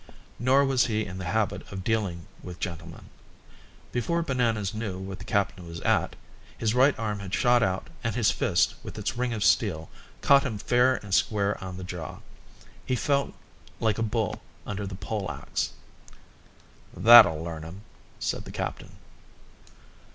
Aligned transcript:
Nor 0.39 0.65
was 0.65 0.87
he 0.87 1.05
in 1.05 1.19
the 1.19 1.25
habit 1.29 1.71
of 1.71 1.83
dealing 1.83 2.25
with 2.41 2.59
gentlemen. 2.59 3.05
Before 3.91 4.23
Bananas 4.23 4.73
knew 4.73 4.97
what 4.97 5.19
the 5.19 5.25
captain 5.25 5.67
was 5.67 5.79
at, 5.81 6.15
his 6.57 6.73
right 6.73 6.97
arm 6.97 7.19
had 7.19 7.35
shot 7.35 7.61
out 7.61 7.87
and 8.03 8.15
his 8.15 8.31
fist, 8.31 8.73
with 8.81 8.97
its 8.97 9.15
ring 9.15 9.31
of 9.31 9.43
steel, 9.43 9.91
caught 10.21 10.41
him 10.41 10.57
fair 10.57 10.95
and 11.03 11.13
square 11.13 11.63
on 11.63 11.77
the 11.77 11.83
jaw. 11.83 12.17
He 12.83 12.95
fell 12.95 13.33
like 13.79 13.99
a 13.99 14.01
bull 14.01 14.41
under 14.65 14.87
the 14.87 14.95
pole 14.95 15.29
axe. 15.29 15.69
"That'll 16.97 17.43
learn 17.43 17.61
him," 17.61 17.81
said 18.19 18.45
the 18.45 18.51
captain. 18.51 18.93